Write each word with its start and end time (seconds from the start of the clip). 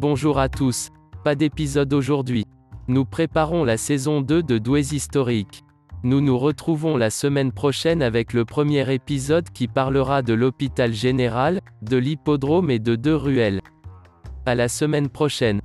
Bonjour 0.00 0.38
à 0.38 0.48
tous. 0.48 0.90
Pas 1.24 1.34
d'épisode 1.34 1.92
aujourd'hui. 1.92 2.44
Nous 2.86 3.04
préparons 3.04 3.64
la 3.64 3.76
saison 3.76 4.20
2 4.20 4.44
de 4.44 4.56
Douais 4.56 4.94
Historique. 4.94 5.64
Nous 6.04 6.20
nous 6.20 6.38
retrouvons 6.38 6.96
la 6.96 7.10
semaine 7.10 7.50
prochaine 7.50 8.00
avec 8.00 8.32
le 8.32 8.44
premier 8.44 8.94
épisode 8.94 9.50
qui 9.50 9.66
parlera 9.66 10.22
de 10.22 10.34
l'hôpital 10.34 10.92
général, 10.92 11.60
de 11.82 11.96
l'hippodrome 11.96 12.70
et 12.70 12.78
de 12.78 12.94
deux 12.94 13.16
ruelles. 13.16 13.60
À 14.46 14.54
la 14.54 14.68
semaine 14.68 15.08
prochaine. 15.08 15.60